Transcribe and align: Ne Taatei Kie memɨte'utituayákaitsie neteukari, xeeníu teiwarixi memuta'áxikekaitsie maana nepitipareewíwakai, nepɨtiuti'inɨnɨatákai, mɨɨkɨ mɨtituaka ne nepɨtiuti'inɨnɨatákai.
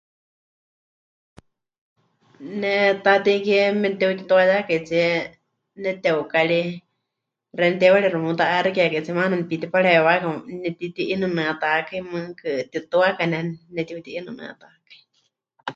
Ne 2.59 2.67
Taatei 3.03 3.37
Kie 3.45 3.61
memɨte'utituayákaitsie 3.81 5.07
neteukari, 5.81 6.61
xeeníu 7.57 7.79
teiwarixi 7.81 8.15
memuta'áxikekaitsie 8.21 9.17
maana 9.17 9.35
nepitipareewíwakai, 9.37 10.39
nepɨtiuti'inɨnɨatákai, 10.63 11.99
mɨɨkɨ 12.11 12.49
mɨtituaka 12.63 13.23
ne 13.31 13.39
nepɨtiuti'inɨnɨatákai. 13.75 14.99